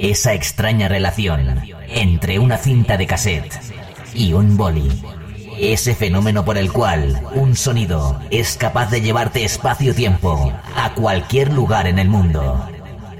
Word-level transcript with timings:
esa 0.00 0.32
extraña 0.32 0.88
relación 0.88 1.60
entre 1.88 2.38
una 2.38 2.56
cinta 2.56 2.96
de 2.96 3.06
cassette 3.06 3.54
y 4.14 4.32
un 4.32 4.56
boli. 4.56 4.90
Ese 5.58 5.94
fenómeno 5.94 6.44
por 6.44 6.56
el 6.56 6.72
cual 6.72 7.20
un 7.34 7.54
sonido 7.54 8.18
es 8.30 8.56
capaz 8.56 8.90
de 8.90 9.02
llevarte 9.02 9.44
espacio-tiempo 9.44 10.52
a 10.74 10.94
cualquier 10.94 11.52
lugar 11.52 11.86
en 11.86 11.98
el 11.98 12.08
mundo. 12.08 12.66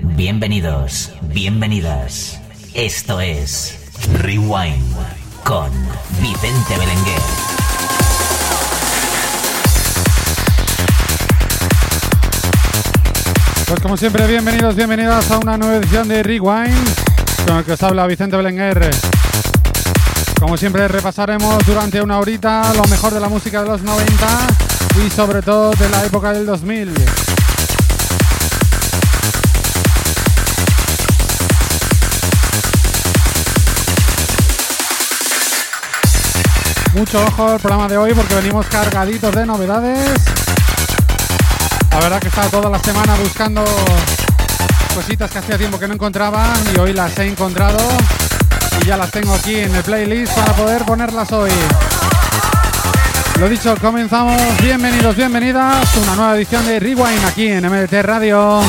Bienvenidos, 0.00 1.12
bienvenidas. 1.20 2.40
Esto 2.72 3.20
es 3.20 3.78
Rewind 4.22 4.96
con 5.44 5.70
Vicente 6.22 6.78
Belenguer. 6.78 7.49
Pues 13.70 13.82
como 13.82 13.96
siempre, 13.96 14.26
bienvenidos, 14.26 14.74
bienvenidas 14.74 15.30
a 15.30 15.38
una 15.38 15.56
nueva 15.56 15.76
edición 15.76 16.08
de 16.08 16.24
Rewind, 16.24 16.74
con 17.46 17.58
el 17.58 17.64
que 17.64 17.74
os 17.74 17.82
habla 17.84 18.04
Vicente 18.08 18.36
Belenguer. 18.36 18.90
Como 20.40 20.56
siempre 20.56 20.88
repasaremos 20.88 21.64
durante 21.64 22.02
una 22.02 22.18
horita 22.18 22.74
lo 22.74 22.82
mejor 22.86 23.14
de 23.14 23.20
la 23.20 23.28
música 23.28 23.62
de 23.62 23.68
los 23.68 23.82
90 23.82 24.26
y 25.06 25.10
sobre 25.10 25.40
todo 25.40 25.70
de 25.70 25.88
la 25.88 26.04
época 26.04 26.32
del 26.32 26.46
2000. 26.46 26.92
Mucho 36.94 37.24
ojo 37.24 37.50
al 37.50 37.60
programa 37.60 37.86
de 37.86 37.98
hoy 37.98 38.14
porque 38.14 38.34
venimos 38.34 38.66
cargaditos 38.66 39.32
de 39.32 39.46
novedades. 39.46 40.20
La 41.90 41.98
verdad 42.00 42.20
que 42.20 42.26
he 42.26 42.28
estado 42.28 42.50
toda 42.50 42.70
la 42.70 42.78
semana 42.78 43.14
buscando 43.16 43.64
cositas 44.94 45.30
que 45.30 45.38
hacía 45.38 45.58
tiempo 45.58 45.78
que 45.78 45.88
no 45.88 45.94
encontraba 45.94 46.52
y 46.74 46.78
hoy 46.78 46.92
las 46.92 47.18
he 47.18 47.26
encontrado 47.26 47.78
y 48.80 48.86
ya 48.86 48.96
las 48.96 49.10
tengo 49.10 49.34
aquí 49.34 49.56
en 49.56 49.74
el 49.74 49.82
playlist 49.82 50.34
para 50.34 50.52
poder 50.52 50.84
ponerlas 50.84 51.30
hoy. 51.32 51.50
Lo 53.38 53.48
dicho, 53.48 53.74
comenzamos. 53.80 54.40
Bienvenidos, 54.62 55.16
bienvenidas. 55.16 55.96
Una 55.96 56.14
nueva 56.14 56.36
edición 56.36 56.64
de 56.66 56.78
Rewind 56.78 57.24
aquí 57.24 57.48
en 57.48 57.66
MDT 57.66 58.02
Radio. 58.02 58.60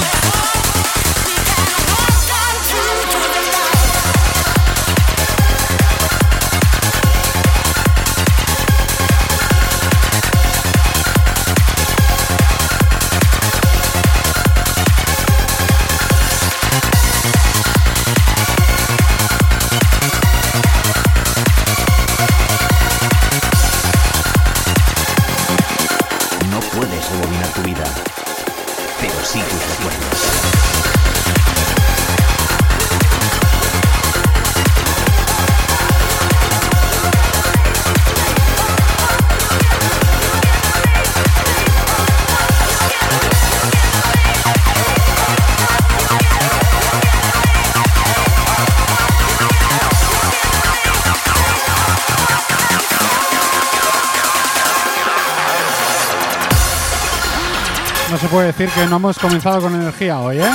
Puede 58.31 58.47
decir 58.47 58.69
que 58.69 58.85
no 58.85 58.95
hemos 58.95 59.19
comenzado 59.19 59.61
con 59.61 59.75
energía 59.75 60.17
hoy, 60.19 60.39
¿eh? 60.39 60.51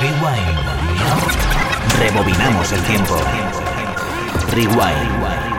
Rewind. 0.00 0.58
Rebobinamos 2.00 2.72
el 2.72 2.82
tiempo. 2.82 3.16
Rewind. 4.50 5.55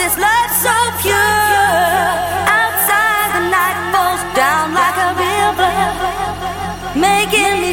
This 0.00 0.16
love 0.16 0.50
so 0.64 0.76
pure. 1.04 1.44
Outside 2.48 3.28
the 3.36 3.44
night 3.52 3.78
falls 3.92 4.24
down 4.32 4.72
like 4.72 4.96
a 4.96 5.10
river, 5.12 5.76
making 6.96 7.60
me. 7.60 7.72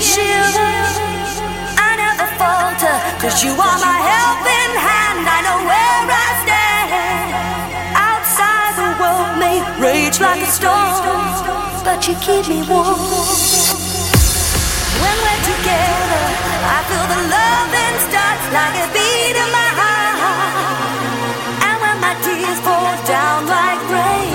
I 1.87 1.89
never 2.03 2.27
falter, 2.35 2.95
cause 3.23 3.37
you 3.45 3.53
are 3.55 3.79
my 3.79 3.99
helping 4.11 4.73
hand. 4.75 5.23
I 5.23 5.39
know 5.47 5.59
where 5.71 6.03
I 6.25 6.27
stand. 6.43 7.29
Outside 7.95 8.73
the 8.75 8.89
world 8.99 9.31
may 9.39 9.57
rage 9.79 10.19
like 10.19 10.43
a 10.43 10.51
storm, 10.51 10.99
but 11.87 11.99
you 12.07 12.15
keep 12.19 12.43
me 12.51 12.59
warm. 12.67 12.99
When 14.99 15.17
we're 15.23 15.43
together, 15.53 16.23
I 16.75 16.77
feel 16.87 17.05
the 17.07 17.21
loving 17.35 17.97
starts 18.11 18.45
like 18.51 18.75
a 18.83 18.85
beat 18.91 19.35
in 19.43 19.49
my 19.55 19.66
fall 22.67 22.95
down 23.15 23.39
like 23.55 23.81
rain. 23.95 24.31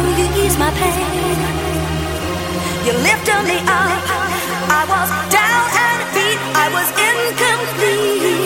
Will 0.00 0.16
you 0.20 0.28
ease 0.42 0.56
my 0.64 0.70
pain? 0.80 1.38
You 2.86 2.92
lifted 3.08 3.42
me 3.50 3.58
up. 3.82 4.02
I 4.80 4.82
was 4.92 5.08
down 5.38 5.64
and 5.86 6.00
beat. 6.14 6.40
I 6.64 6.66
was 6.76 6.88
incomplete. 7.08 8.39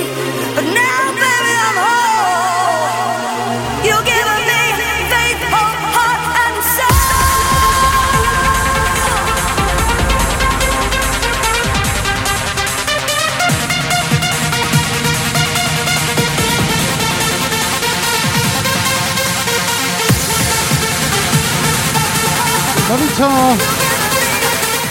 8. 23.17 23.29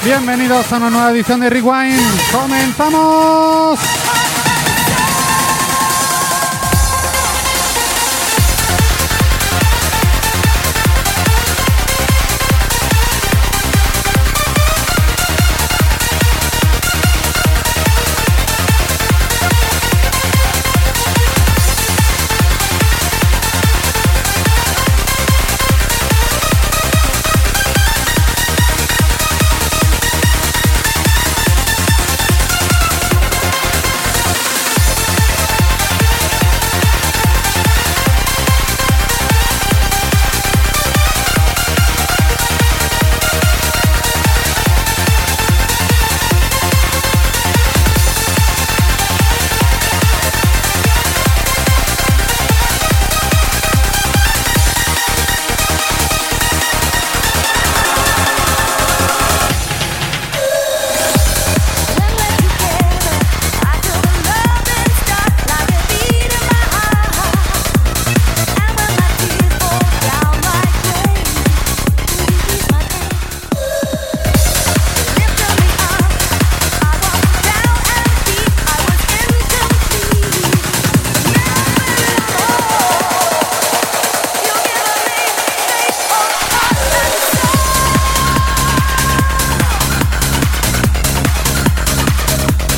Bienvenidos 0.05 0.71
a 0.71 0.77
una 0.77 0.89
nueva 0.89 1.11
edición 1.11 1.41
de 1.41 1.49
Rewind. 1.49 1.99
¡Comenzamos! 2.31 4.02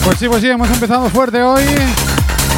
Pues 0.05 0.19
sí, 0.19 0.29
pues 0.29 0.43
sí, 0.43 0.49
hemos 0.49 0.69
empezado 0.69 1.09
fuerte 1.09 1.41
hoy. 1.41 1.63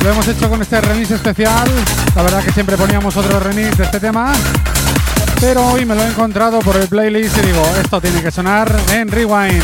Lo 0.03 0.09
hemos 0.11 0.27
hecho 0.27 0.49
con 0.49 0.61
este 0.61 0.81
remix 0.81 1.11
especial. 1.11 1.65
La 2.13 2.21
verdad 2.21 2.43
que 2.43 2.51
siempre 2.51 2.75
poníamos 2.75 3.15
otro 3.15 3.39
remix 3.39 3.77
de 3.77 3.85
este 3.85 4.01
tema. 4.01 4.33
Pero 5.39 5.65
hoy 5.67 5.85
me 5.85 5.95
lo 5.95 6.03
he 6.03 6.07
encontrado 6.07 6.59
por 6.59 6.75
el 6.75 6.89
playlist 6.89 7.37
y 7.37 7.41
digo, 7.47 7.63
esto 7.81 8.01
tiene 8.01 8.21
que 8.21 8.31
sonar 8.31 8.69
en 8.91 9.07
Rewind. 9.09 9.63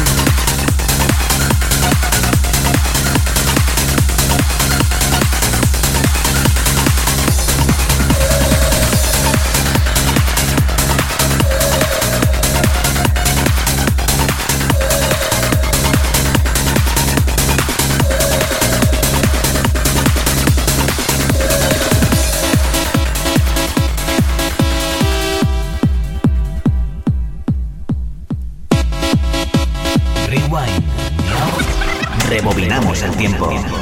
Tiempo. 33.24 33.73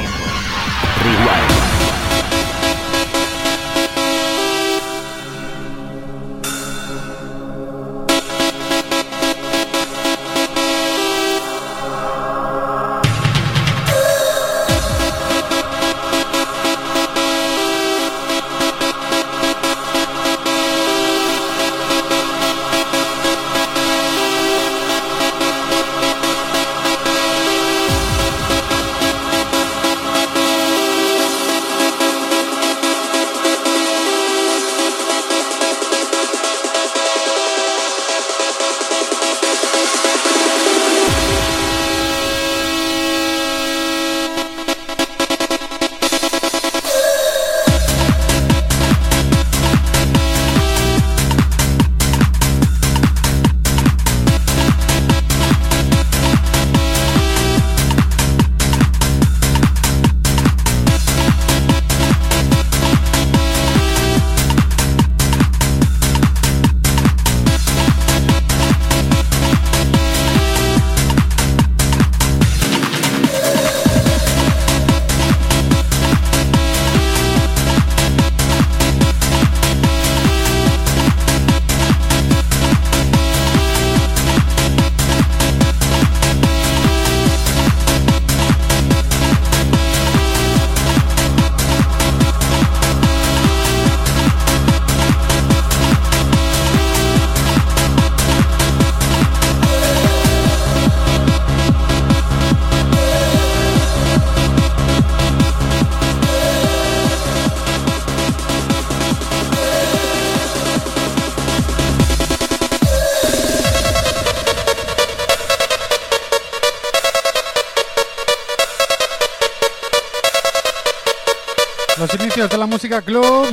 Club. 123.00 123.48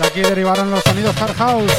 De 0.00 0.06
aquí 0.06 0.20
derivaron 0.20 0.72
los 0.72 0.82
sonidos 0.82 1.14
Hard 1.22 1.36
House. 1.36 1.72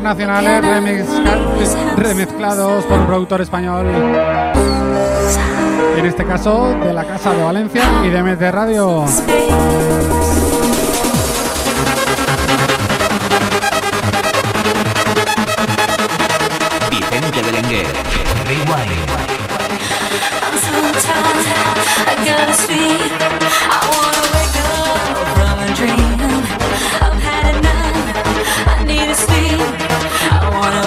internacionales 0.00 0.62
remezcla 0.62 1.32
eh, 1.34 1.96
remezclados 1.96 2.84
por 2.84 3.00
un 3.00 3.06
productor 3.06 3.40
español. 3.42 3.86
En 5.96 6.06
este 6.06 6.24
caso, 6.24 6.74
de 6.82 6.94
la 6.94 7.04
Casa 7.04 7.34
de 7.34 7.42
Valencia 7.42 7.82
y 8.04 8.08
de 8.08 8.22
Met 8.22 8.38
de 8.38 8.50
Radio. 8.50 9.04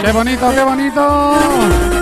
¡Qué 0.03 0.11
bonito, 0.11 0.51
qué 0.51 0.63
bonito! 0.63 1.92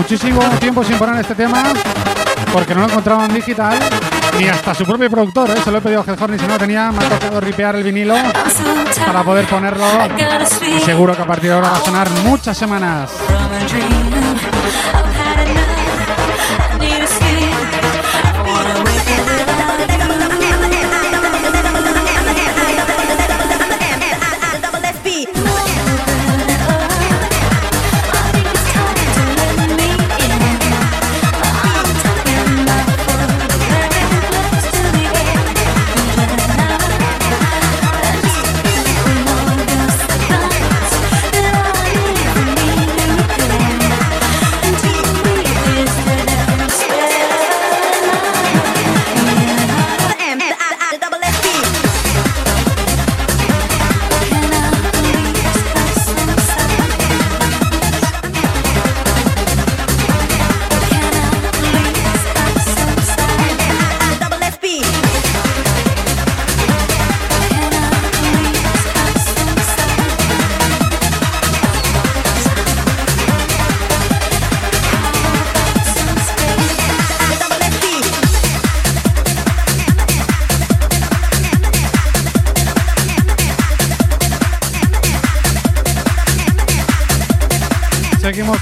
muchísimo 0.00 0.40
tiempo 0.58 0.82
sin 0.82 0.96
poner 0.96 1.20
este 1.20 1.34
tema 1.34 1.62
porque 2.50 2.74
no 2.74 2.80
lo 2.80 2.86
encontraba 2.86 3.26
en 3.26 3.34
digital 3.34 3.78
ni 4.38 4.48
hasta 4.48 4.74
su 4.74 4.86
propio 4.86 5.10
productor. 5.10 5.50
¿eh? 5.50 5.56
Se 5.62 5.70
lo 5.70 5.76
he 5.76 5.80
pedido 5.82 6.00
a 6.00 6.04
Head 6.04 6.34
y 6.34 6.38
si 6.38 6.46
no 6.46 6.58
tenía, 6.58 6.90
me 6.90 7.04
ha 7.04 7.08
tocado 7.10 7.38
ripear 7.38 7.76
el 7.76 7.82
vinilo 7.82 8.14
para 9.06 9.22
poder 9.22 9.44
ponerlo. 9.44 9.84
Y 10.74 10.80
seguro 10.80 11.14
que 11.14 11.20
a 11.20 11.26
partir 11.26 11.50
de 11.50 11.56
ahora 11.56 11.68
va 11.68 11.76
a 11.76 11.80
sonar 11.80 12.08
muchas 12.24 12.56
semanas. 12.56 13.10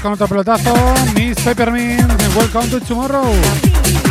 con 0.01 0.13
otro 0.13 0.27
pelotazo. 0.27 0.73
Miss 1.15 1.39
Peppermint, 1.41 2.11
welcome 2.35 2.69
to 2.69 2.79
tomorrow. 2.79 4.08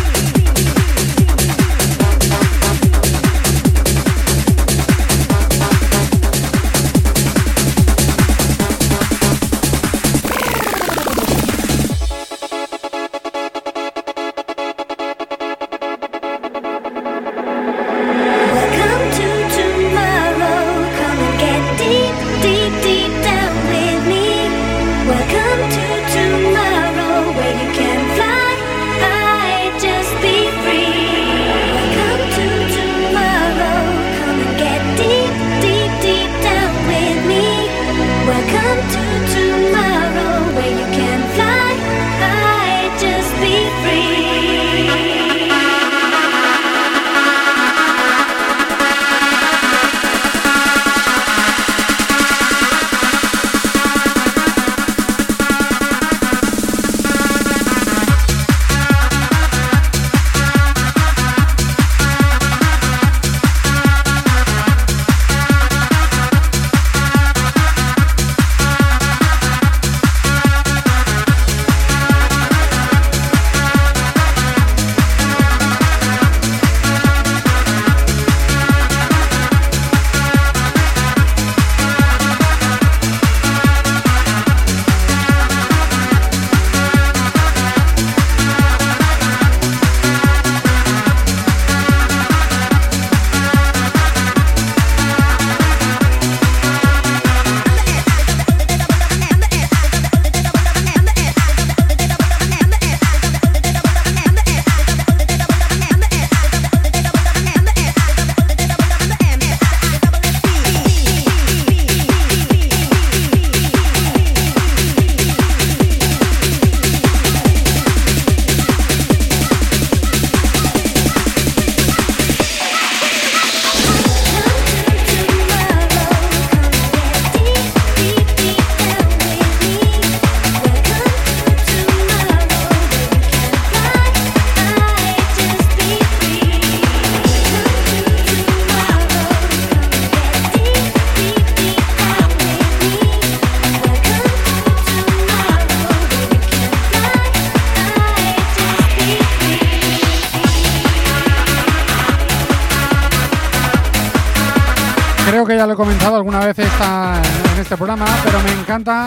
Comentado 155.78 156.16
alguna 156.16 156.40
vez 156.40 156.58
esta, 156.58 157.22
en 157.54 157.60
este 157.60 157.76
programa, 157.76 158.04
pero 158.24 158.40
me 158.42 158.50
encanta 158.50 159.06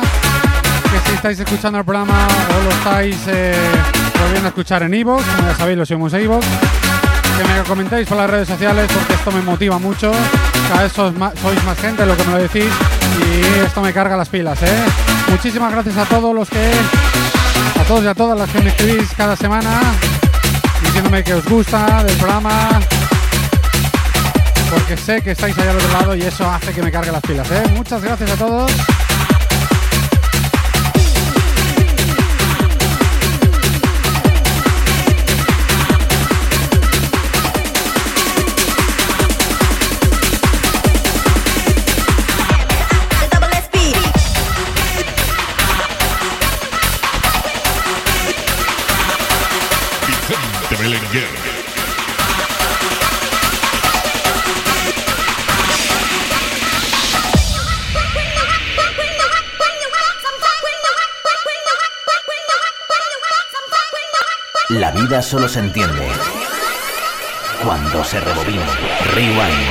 que 0.84 1.10
si 1.10 1.16
estáis 1.16 1.38
escuchando 1.38 1.80
el 1.80 1.84
programa 1.84 2.26
o 2.58 2.64
lo 2.64 2.70
estáis 2.70 3.18
eh, 3.28 3.54
volviendo 4.18 4.48
a 4.48 4.50
escuchar 4.52 4.82
en 4.84 4.94
Evox, 4.94 5.22
como 5.22 5.50
ya 5.50 5.56
sabéis, 5.58 5.78
lo 5.78 5.86
subimos 5.86 6.14
a 6.14 6.20
Evox, 6.22 6.48
que 7.38 7.44
me 7.44 7.64
comentéis 7.64 8.08
por 8.08 8.18
las 8.18 8.30
redes 8.30 8.48
sociales 8.48 8.90
porque 8.90 9.14
esto 9.16 9.32
me 9.34 9.42
motiva 9.42 9.80
mucho. 9.80 10.14
Cada 10.70 10.84
vez 10.84 10.94
sois 10.94 11.14
más, 11.14 11.34
sois 11.42 11.62
más 11.66 11.78
gente 11.78 12.06
lo 12.06 12.16
que 12.16 12.24
me 12.24 12.40
decís 12.40 12.72
y 13.20 13.60
esto 13.66 13.82
me 13.82 13.92
carga 13.92 14.16
las 14.16 14.30
pilas, 14.30 14.64
¿eh? 14.64 14.84
Muchísimas 15.30 15.74
gracias 15.74 15.98
a 15.98 16.06
todos 16.06 16.34
los 16.34 16.50
que, 16.50 16.72
a 17.82 17.84
todos 17.84 18.06
y 18.06 18.08
a 18.08 18.16
todas 18.16 18.40
las 18.40 18.50
que 18.50 18.62
me 18.62 18.70
escribís 18.70 19.10
cada 19.18 19.36
semana 19.36 19.78
diciéndome 20.82 21.22
que 21.22 21.34
os 21.34 21.44
gusta 21.44 22.02
del 22.06 22.16
programa, 22.16 22.80
porque 24.72 24.96
sé 24.96 25.22
que 25.22 25.32
estáis 25.32 25.58
allá 25.58 25.72
al 25.72 25.78
otro 25.78 25.92
lado 25.92 26.16
y 26.16 26.22
eso 26.22 26.50
hace 26.50 26.72
que 26.74 26.82
me 26.82 26.92
cargue 26.92 27.12
las 27.12 27.22
pilas, 27.22 27.50
¿eh? 27.52 27.64
Muchas 27.76 28.02
gracias 28.02 28.32
a 28.32 28.36
todos. 28.38 28.72
The 51.12 51.51
La 64.80 64.90
vida 64.92 65.22
solo 65.22 65.50
se 65.50 65.60
entiende 65.60 66.08
cuando 67.62 68.04
se 68.06 68.22
rebobina. 68.22 68.66
Rewind. 69.14 69.68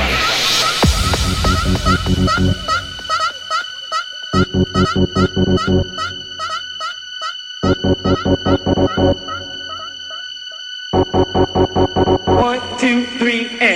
One, 12.37 12.61
two, 12.77 13.05
three, 13.17 13.57
and. 13.59 13.70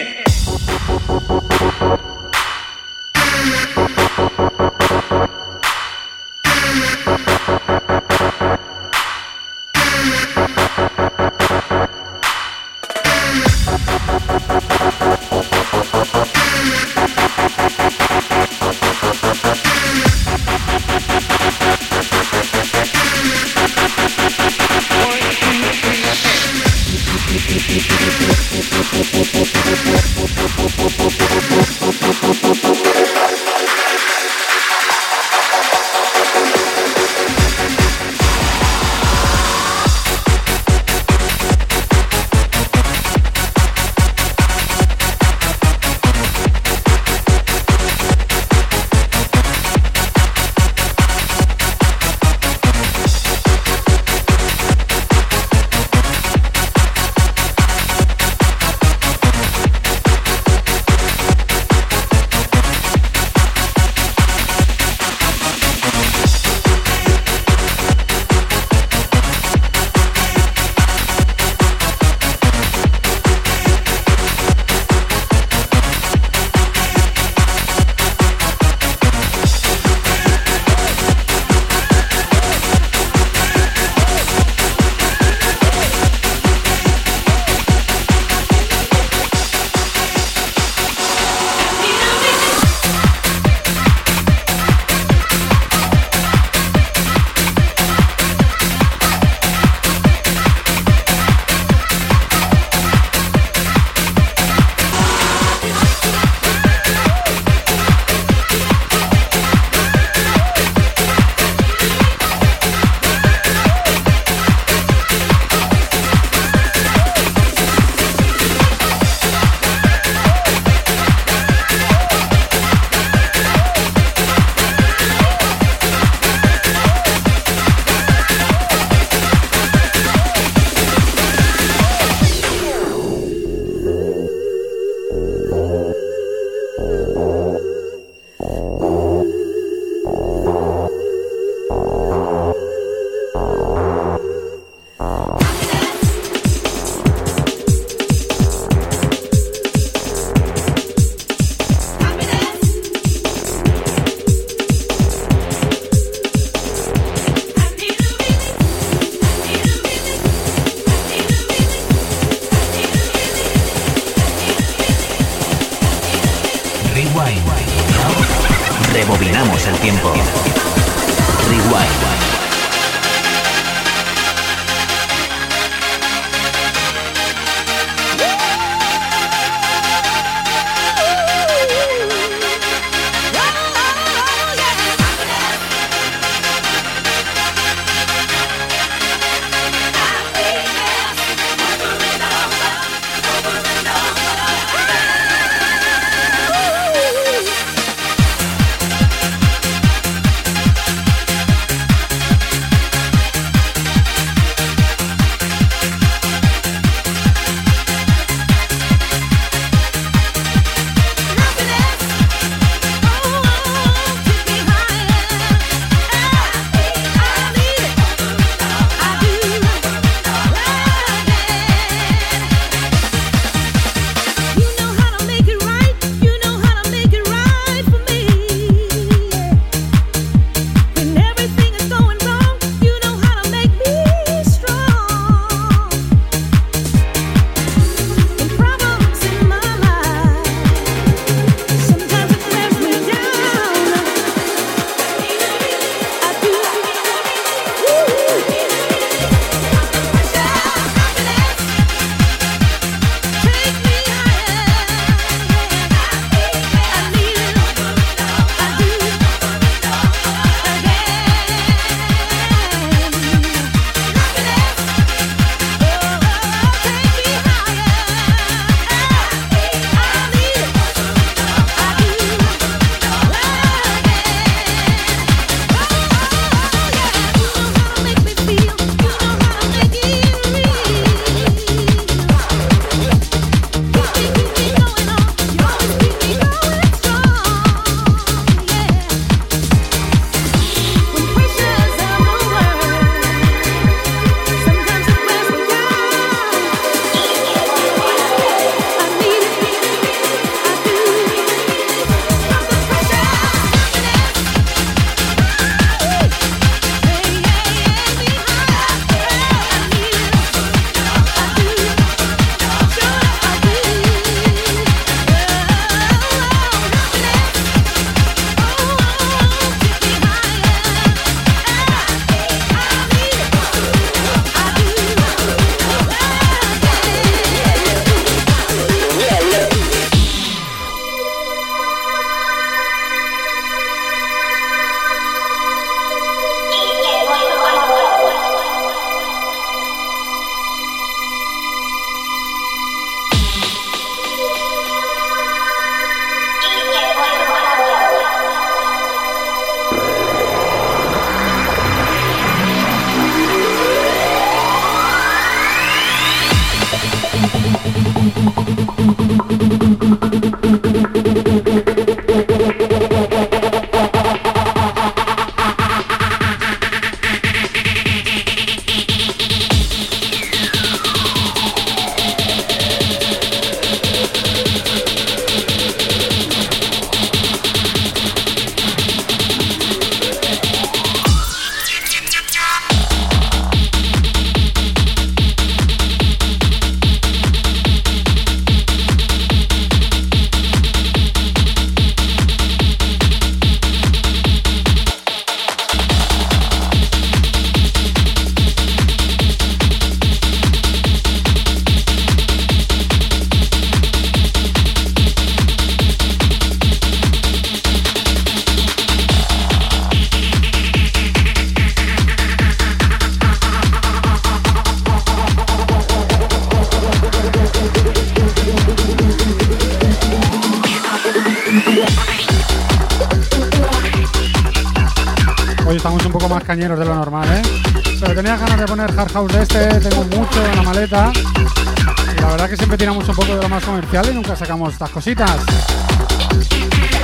siempre 432.95 433.07
tiramos 433.07 433.27
un 433.27 433.35
poco 433.35 433.55
de 433.55 433.61
lo 433.61 433.69
más 433.69 433.83
comercial 433.83 434.25
y 434.31 434.33
nunca 434.33 434.55
sacamos 434.55 434.93
estas 434.93 435.09
cositas. 435.09 435.51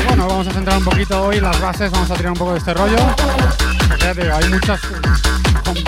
Bueno, 0.08 0.28
vamos 0.28 0.48
a 0.48 0.52
centrar 0.52 0.78
un 0.78 0.84
poquito 0.84 1.24
hoy 1.24 1.40
las 1.40 1.60
bases, 1.62 1.90
vamos 1.92 2.12
a 2.12 2.16
tirar 2.16 2.32
un 2.34 2.38
poco 2.38 2.52
de 2.54 2.60
este 2.60 2.74
rollo. 2.74 2.98
Hay 4.34 4.50
muchas 4.50 4.82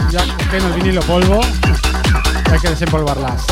ya 0.09 0.23
que 0.49 0.57
el 0.57 0.73
vinilo 0.73 1.01
polvo, 1.01 1.41
hay 2.51 2.59
que 2.59 2.69
desempolvarlas. 2.69 3.45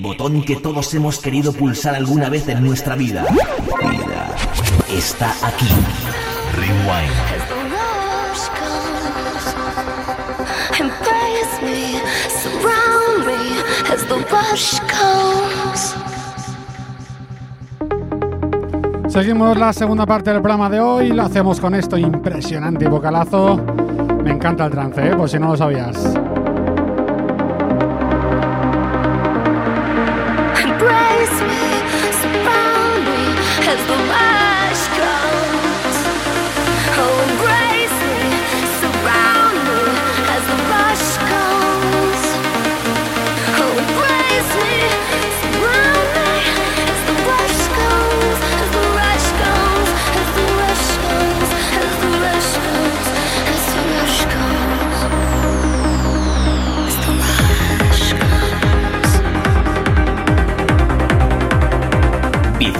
botón 0.00 0.42
que 0.42 0.56
todos 0.56 0.92
hemos 0.94 1.18
querido 1.18 1.52
pulsar 1.52 1.94
alguna 1.94 2.28
vez 2.28 2.48
en 2.48 2.64
nuestra 2.64 2.96
vida. 2.96 3.26
Está 4.88 5.30
aquí. 5.46 5.68
Rewind. 6.56 7.60
Seguimos 19.08 19.58
la 19.58 19.72
segunda 19.72 20.06
parte 20.06 20.30
del 20.30 20.40
programa 20.40 20.70
de 20.70 20.78
hoy, 20.78 21.08
lo 21.08 21.24
hacemos 21.24 21.60
con 21.60 21.74
esto 21.74 21.98
impresionante 21.98 22.88
vocalazo. 22.88 23.56
Me 24.22 24.30
encanta 24.30 24.66
el 24.66 24.70
trance, 24.70 25.08
¿eh? 25.08 25.16
por 25.16 25.28
si 25.28 25.38
no 25.38 25.48
lo 25.48 25.56
sabías. 25.56 25.96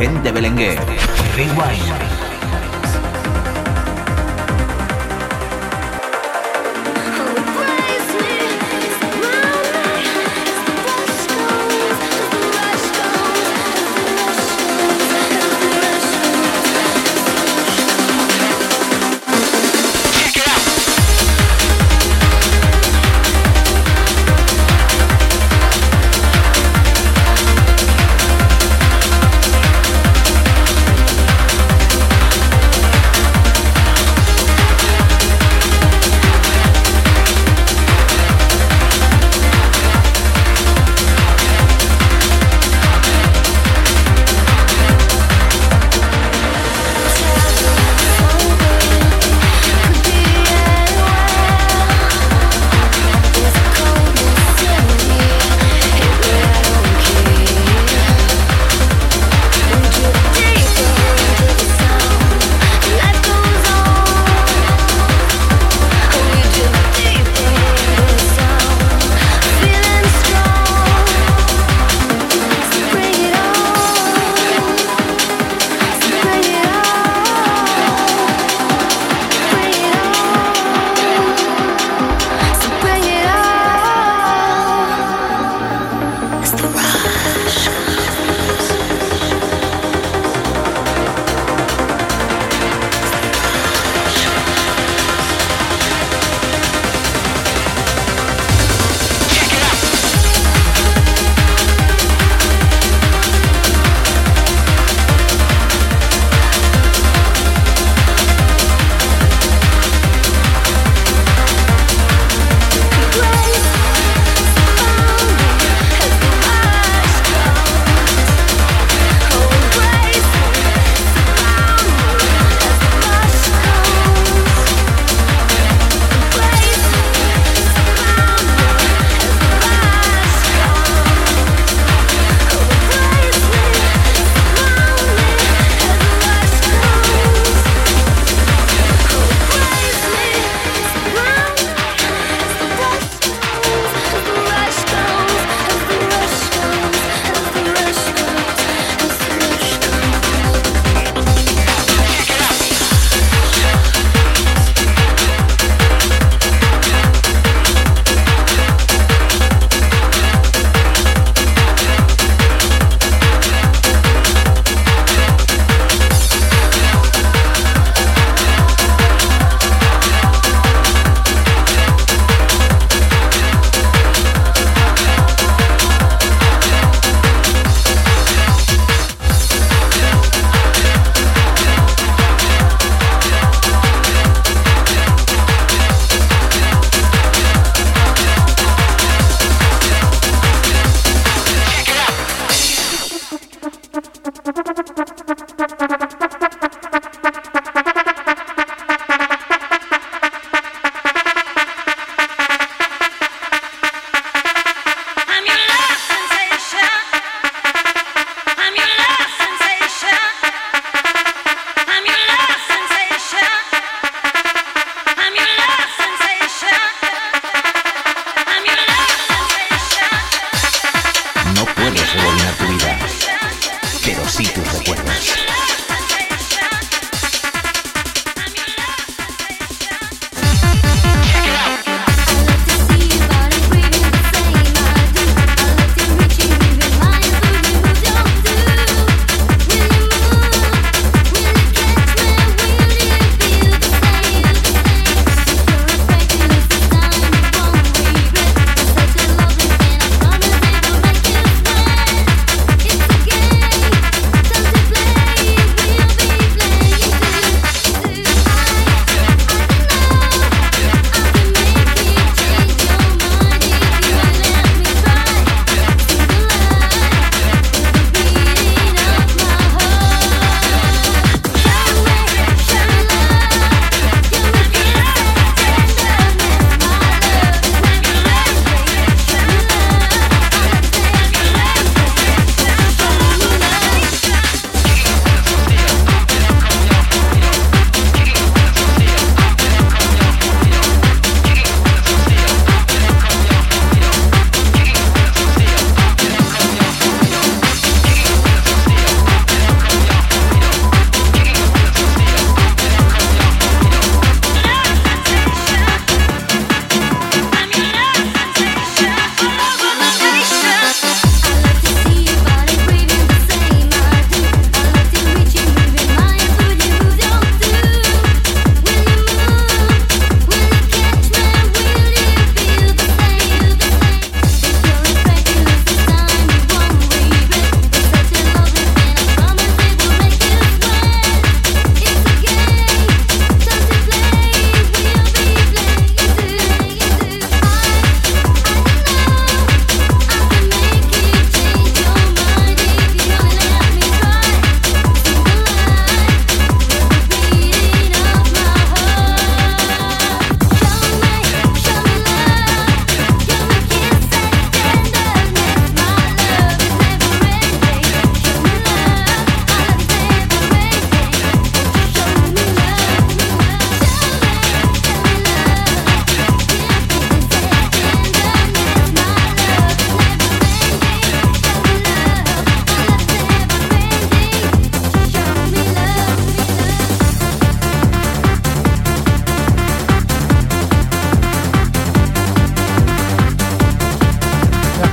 Gente 0.00 0.32
Belenguer. 0.32 0.78
Rewind. 1.36 1.99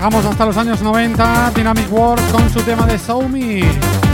Viajamos 0.07 0.31
hasta 0.31 0.45
los 0.45 0.55
años 0.55 0.81
90, 0.81 1.51
Dynamic 1.53 1.91
World 1.91 2.31
con 2.31 2.49
su 2.49 2.61
tema 2.61 2.85
de 2.85 2.97
Show 2.97 3.27
Me. 3.27 4.06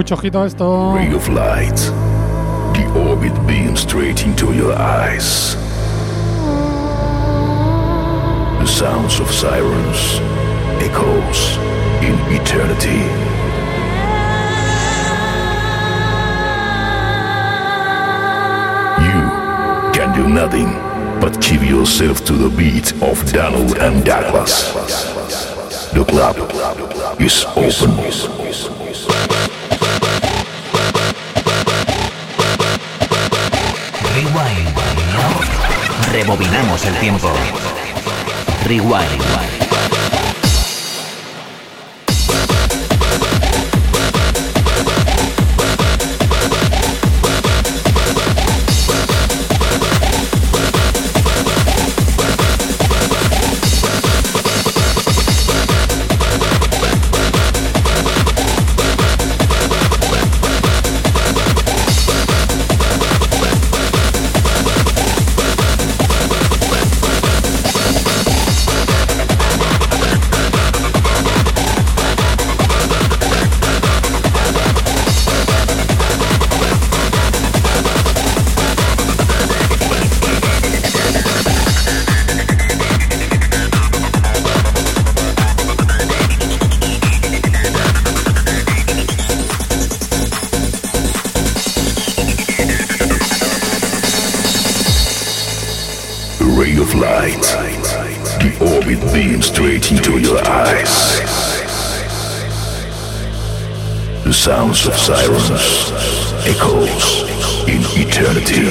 Mucho 0.00 0.14
ojito 0.14 0.40
a 0.40 0.46
esto. 0.46 0.94
Ray 0.94 1.12
of 1.12 1.28
light. 1.28 1.76
The 2.72 2.90
orbit 2.96 3.34
beams 3.46 3.80
straight 3.80 4.24
into 4.24 4.54
your 4.54 4.72
eyes. 4.72 5.54
The 8.60 8.66
sounds 8.66 9.20
of 9.20 9.30
sirens 9.30 10.18
echoes 10.80 11.58
in 12.00 12.16
eternity. 12.32 13.02
You 19.04 19.20
can 19.92 20.14
do 20.14 20.26
nothing 20.26 20.72
but 21.20 21.38
give 21.42 21.62
yourself 21.62 22.24
to 22.24 22.32
the 22.32 22.48
beat 22.48 22.94
of 23.02 23.22
Donald 23.34 23.76
and 23.76 24.02
Douglas. 24.02 24.72
The 25.92 26.04
club 26.06 26.38
is 27.20 27.44
open. 27.54 28.89
Rebobinamos 36.20 36.84
el 36.84 36.94
tiempo. 36.98 37.32
Rewind. 38.66 39.59
Of 96.90 97.00
light. 97.00 97.42
The 98.40 98.56
orbit 98.60 99.00
beams 99.12 99.46
straight 99.46 99.90
into 99.90 100.18
your 100.18 100.38
eyes. 100.46 101.20
The 104.24 104.32
sounds 104.32 104.86
of 104.86 104.94
sirens 104.94 105.50
echoes 106.46 107.22
in 107.68 107.82
eternity. 107.98 108.62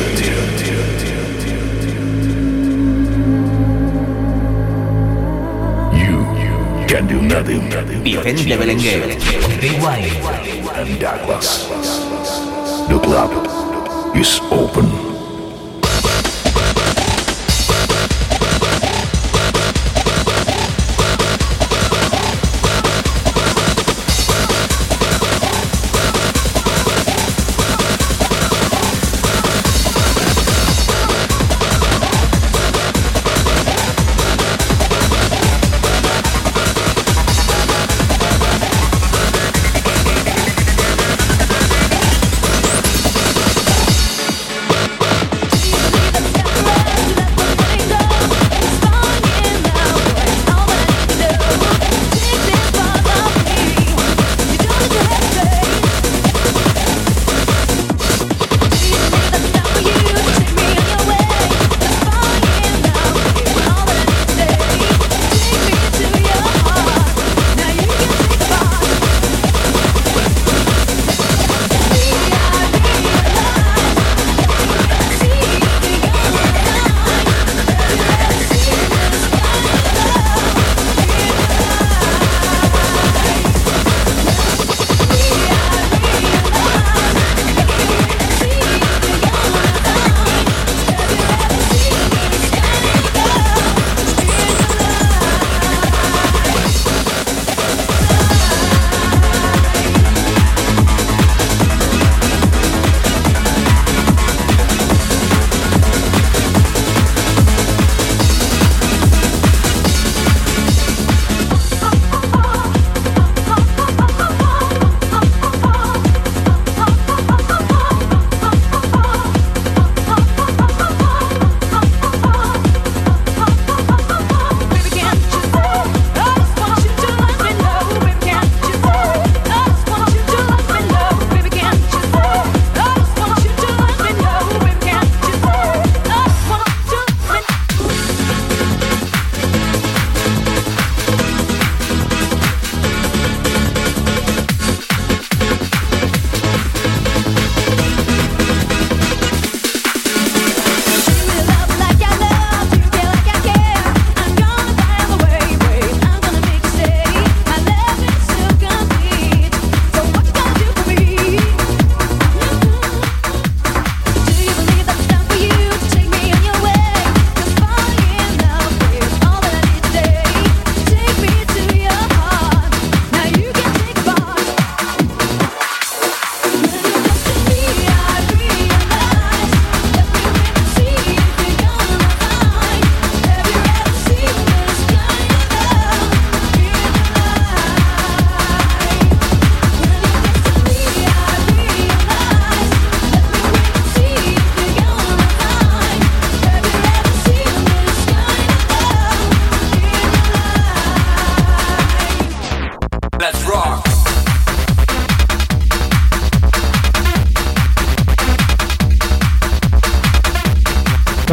You 5.98 6.88
can 6.88 7.08
do 7.08 7.22
nothing. 7.22 7.70
Vicente 8.04 8.58
Belenguer. 8.58 9.16
Rewind. 9.62 10.14
And 10.76 11.00
Douglas. 11.00 11.68
The 12.88 13.00
club 13.00 14.16
is 14.16 14.40
open. 14.52 15.09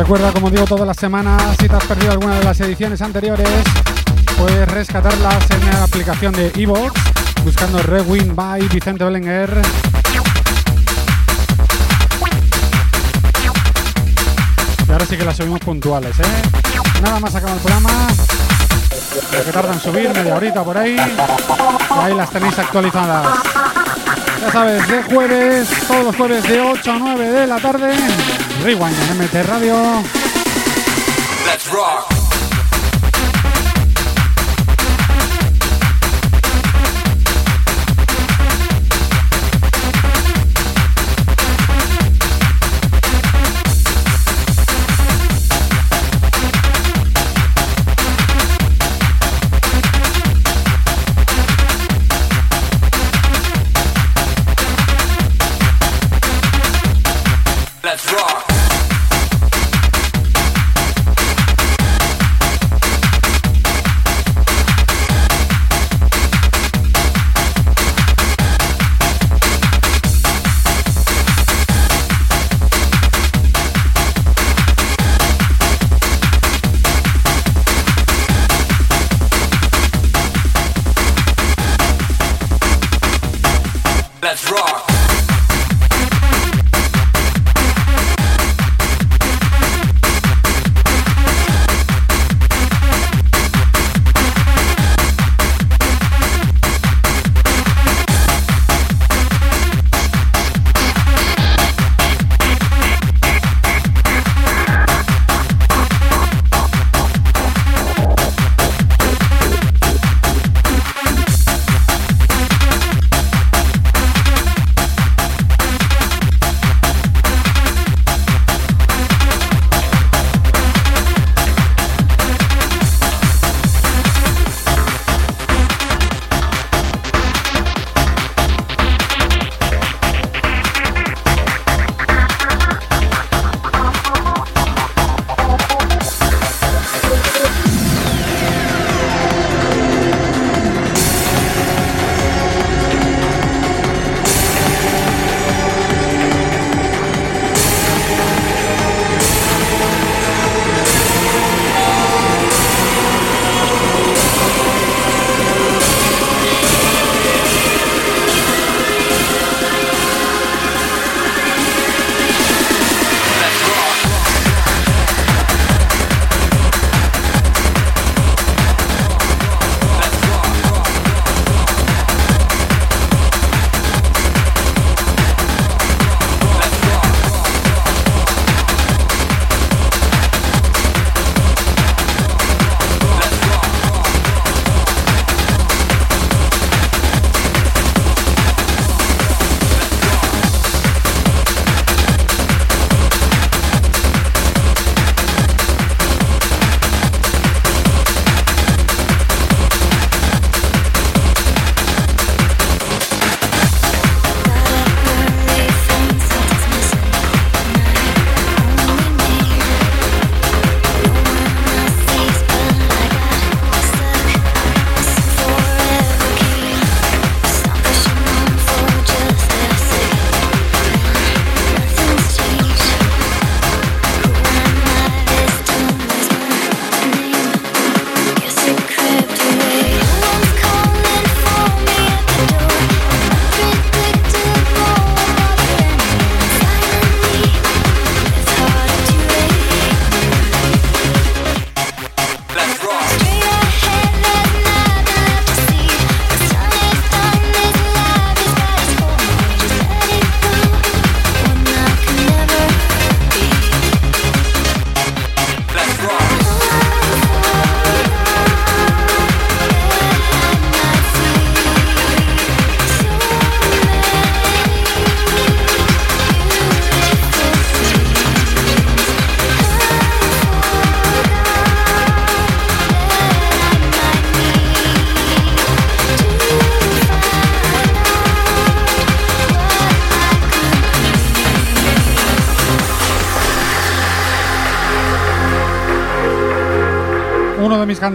Recuerda, 0.06 0.30
como 0.30 0.50
digo 0.50 0.64
todas 0.66 0.86
las 0.86 0.96
semanas, 0.96 1.42
si 1.58 1.68
te 1.68 1.74
has 1.74 1.82
perdido 1.82 2.12
alguna 2.12 2.38
de 2.38 2.44
las 2.44 2.60
ediciones 2.60 3.02
anteriores, 3.02 3.48
puedes 4.38 4.68
rescatarlas 4.68 5.50
en 5.50 5.66
la 5.66 5.82
aplicación 5.82 6.32
de 6.32 6.52
Evox, 6.54 6.92
buscando 7.42 7.82
Rewind 7.82 8.32
by 8.36 8.68
Vicente 8.68 9.02
Belenguer. 9.02 9.60
Y 14.86 14.92
ahora 14.92 15.06
sí 15.06 15.16
que 15.16 15.24
las 15.24 15.38
subimos 15.38 15.58
puntuales, 15.58 16.16
¿eh? 16.20 16.42
Nada 17.02 17.18
más 17.18 17.34
acaba 17.34 17.54
el 17.54 17.58
programa. 17.58 17.90
Lo 19.32 19.44
que 19.44 19.50
tarda 19.50 19.72
en 19.72 19.80
subir, 19.80 20.14
media 20.14 20.36
horita 20.36 20.62
por 20.62 20.78
ahí. 20.78 20.94
Y 20.94 21.98
ahí 22.00 22.14
las 22.14 22.30
tenéis 22.30 22.56
actualizadas. 22.56 23.38
Ya 24.40 24.52
sabes, 24.52 24.86
de 24.86 25.02
jueves, 25.02 25.68
todos 25.88 26.04
los 26.04 26.14
jueves 26.14 26.44
de 26.44 26.60
8 26.60 26.92
a 26.92 26.96
9 26.96 27.28
de 27.28 27.46
la 27.48 27.56
tarde. 27.56 27.96
Rewind 28.62 28.96
en 29.10 29.16
MT 29.18 29.46
Radio. 29.46 29.74
Let's 31.46 31.66
rock. 31.70 32.15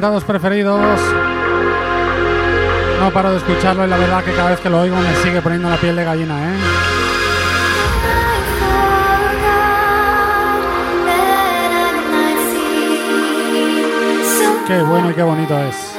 cantados 0.01 0.23
preferidos. 0.23 0.81
No 2.99 3.11
paro 3.13 3.33
de 3.33 3.37
escucharlo 3.37 3.85
y 3.85 3.87
la 3.87 3.97
verdad 3.97 4.23
que 4.23 4.33
cada 4.33 4.49
vez 4.49 4.59
que 4.59 4.67
lo 4.67 4.81
oigo 4.81 4.95
me 4.95 5.15
sigue 5.17 5.43
poniendo 5.43 5.69
la 5.69 5.77
piel 5.77 5.95
de 5.95 6.03
gallina, 6.03 6.55
¿eh? 6.55 6.57
Qué 14.65 14.81
bueno 14.81 15.11
y 15.11 15.13
qué 15.13 15.21
bonito 15.21 15.59
es. 15.59 15.90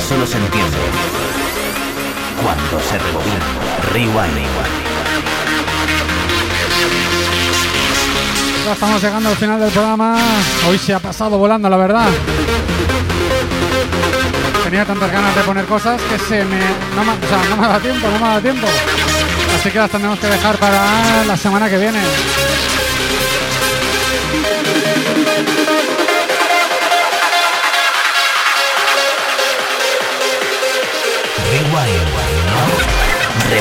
Solo 0.00 0.26
se 0.26 0.38
entiende 0.38 0.78
cuando 2.42 2.80
se 2.80 2.98
rebobina. 2.98 3.40
Rewind. 3.92 4.48
Ya 8.64 8.72
estamos 8.72 9.02
llegando 9.02 9.28
al 9.28 9.36
final 9.36 9.60
del 9.60 9.70
programa. 9.70 10.16
Hoy 10.68 10.78
se 10.78 10.94
ha 10.94 10.98
pasado 10.98 11.36
volando, 11.36 11.68
la 11.68 11.76
verdad. 11.76 12.08
Tenía 14.64 14.84
tantas 14.86 15.12
ganas 15.12 15.34
de 15.34 15.42
poner 15.42 15.64
cosas 15.66 16.00
que 16.00 16.18
se 16.18 16.44
me. 16.44 16.58
No 16.96 17.04
me, 17.04 17.12
o 17.12 17.28
sea, 17.28 17.48
no 17.50 17.56
me 17.56 17.68
da 17.68 17.78
tiempo, 17.78 18.08
no 18.08 18.18
me 18.18 18.34
da 18.34 18.40
tiempo. 18.40 18.66
Así 19.58 19.70
que 19.70 19.78
las 19.78 19.90
tenemos 19.90 20.18
que 20.18 20.26
dejar 20.26 20.56
para 20.56 21.24
la 21.26 21.36
semana 21.36 21.68
que 21.68 21.76
viene. 21.76 22.00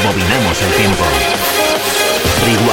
Rebobinamos 0.07 0.61
el 0.61 0.71
tiempo. 0.71 1.03
Rewind. 2.45 2.67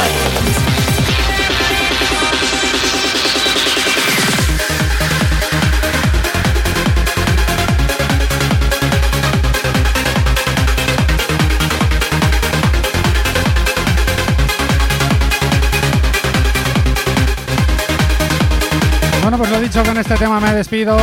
Bueno, 19.22 19.39
pues 19.39 19.51
lo 19.51 19.61
dicho, 19.61 19.82
con 19.82 19.99
este 19.99 20.14
tema 20.14 20.39
me 20.39 20.55
despido. 20.55 20.97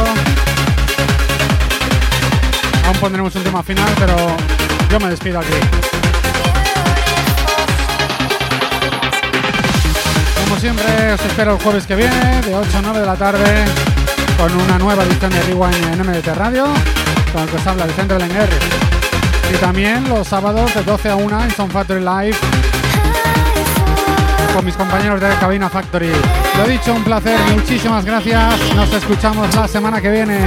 Aún 2.86 2.98
pondremos 3.02 3.36
un 3.36 3.44
tema 3.44 3.62
final, 3.62 3.90
pero 4.00 4.16
yo 4.90 4.98
me 4.98 5.10
despido 5.10 5.40
aquí. 5.40 5.91
Siempre, 10.62 11.14
os 11.14 11.26
espero 11.26 11.53
el 11.55 11.64
jueves 11.64 11.88
que 11.88 11.95
viene, 11.95 12.39
de 12.41 12.53
8 12.53 12.78
a 12.78 12.82
9 12.84 12.99
de 12.99 13.05
la 13.07 13.16
tarde, 13.16 13.66
con 14.38 14.55
una 14.55 14.78
nueva 14.78 15.03
edición 15.05 15.32
de 15.32 15.41
Rewind 15.41 15.86
en 15.91 15.99
MDT 16.05 16.28
Radio, 16.36 16.66
con 17.34 17.41
el 17.41 17.49
que 17.49 17.55
os 17.55 17.66
habla 17.66 17.88
Vicente 17.88 18.14
Belenguer. 18.14 18.47
Y 19.51 19.57
también 19.57 20.07
los 20.07 20.28
sábados 20.28 20.72
de 20.76 20.84
12 20.84 21.09
a 21.09 21.16
1 21.16 21.43
en 21.45 21.51
Sound 21.51 21.74
Factory 21.74 22.01
Live 22.01 22.38
con 24.53 24.64
mis 24.64 24.76
compañeros 24.76 25.20
de 25.20 25.30
Cabina 25.39 25.68
Factory. 25.68 26.12
Lo 26.55 26.68
dicho, 26.68 26.93
un 26.93 27.03
placer, 27.03 27.39
muchísimas 27.55 28.05
gracias. 28.05 28.53
Nos 28.76 28.93
escuchamos 28.93 29.55
la 29.55 29.68
semana 29.68 29.99
que 29.99 30.12
viene. 30.12 30.38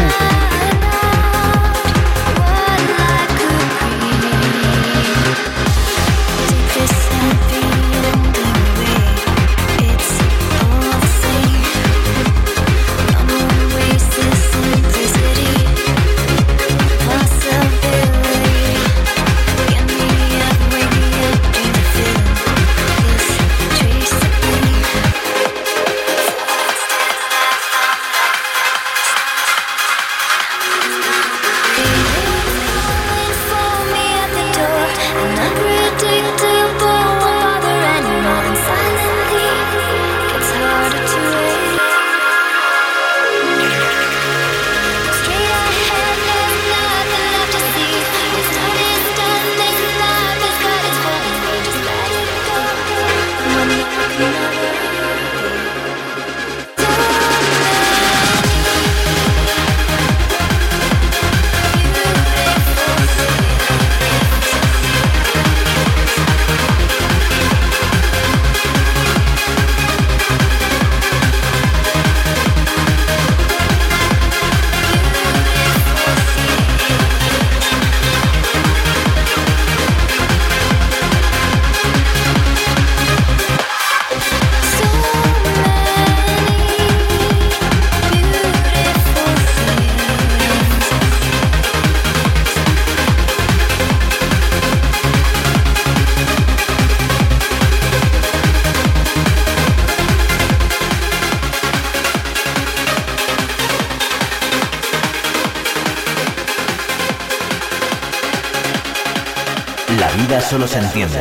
Entiende 110.95 111.21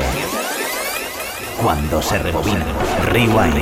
cuando 1.60 2.02
se 2.02 2.20
rebobina. 2.20 2.66
Rewind. 3.12 3.56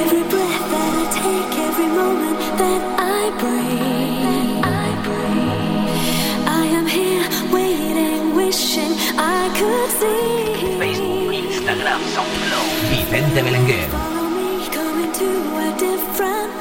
Every 0.00 0.22
breath 0.24 0.70
that 0.72 0.92
I 0.92 1.06
take, 1.12 1.58
every 1.68 1.86
moment 1.86 2.40
that 2.58 2.82
I 2.98 3.30
breathe, 3.38 4.64
I 6.48 6.66
am 6.66 6.86
here 6.86 7.28
waiting, 7.52 8.34
wishing 8.34 8.96
I 9.16 9.48
could 9.58 9.90
see. 10.00 10.76
Facebook, 10.78 11.32
Instagram, 11.32 12.00
SoundCloud. 12.14 12.66
Vicente 12.90 13.42
Belenguer. 13.42 14.01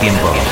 tiempo. 0.00 0.47